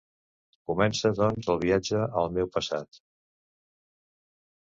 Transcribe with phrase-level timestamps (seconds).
[0.69, 2.99] Comença, doncs, el viatge al meu passat.